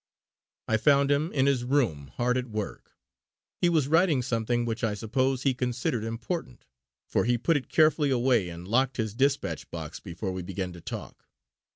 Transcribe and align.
I 0.67 0.77
found 0.77 1.11
him 1.11 1.31
in 1.31 1.45
his 1.45 1.63
room 1.63 2.07
hard 2.15 2.35
at 2.35 2.49
work. 2.49 2.97
He 3.59 3.69
was 3.69 3.87
writing 3.87 4.23
something 4.23 4.65
which 4.65 4.83
I 4.83 4.95
suppose 4.95 5.43
he 5.43 5.53
considered 5.53 6.03
important, 6.03 6.65
for 7.07 7.23
he 7.25 7.37
put 7.37 7.55
it 7.55 7.69
carefully 7.69 8.09
away 8.09 8.49
and 8.49 8.67
locked 8.67 8.97
his 8.97 9.13
despatch 9.13 9.69
box 9.69 9.99
before 9.99 10.31
we 10.31 10.41
began 10.41 10.73
to 10.73 10.81
talk. 10.81 11.27